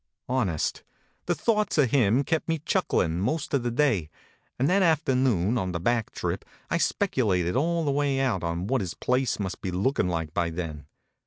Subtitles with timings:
[0.27, 0.81] Honest,
[1.27, 4.09] the thoughts of him kept me chucklin most of the day,
[4.57, 8.65] and that after noon on the back trip I speculated all the way out on
[8.65, 10.87] what his place must be lookin like by then.